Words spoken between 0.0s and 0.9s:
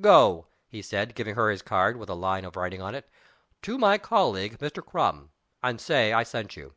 "Go," he